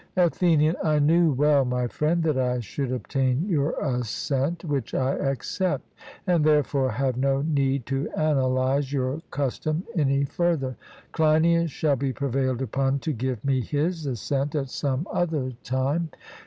[0.17, 5.93] Athenian: I knew well, my friend, that I should obtain your assent, which I accept,
[6.25, 10.75] and therefore have no need to analyze your custom any further.
[11.11, 16.09] Cleinias shall be prevailed upon to give me his assent at some other time.